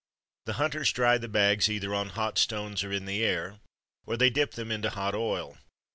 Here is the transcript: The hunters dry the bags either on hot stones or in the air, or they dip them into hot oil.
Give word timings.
The 0.47 0.53
hunters 0.53 0.91
dry 0.91 1.19
the 1.19 1.27
bags 1.27 1.69
either 1.69 1.93
on 1.93 2.09
hot 2.09 2.39
stones 2.39 2.83
or 2.83 2.91
in 2.91 3.05
the 3.05 3.23
air, 3.23 3.59
or 4.07 4.17
they 4.17 4.31
dip 4.31 4.55
them 4.55 4.71
into 4.71 4.89
hot 4.89 5.13
oil. 5.13 5.59